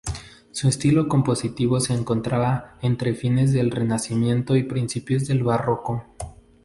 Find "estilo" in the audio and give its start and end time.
0.67-1.07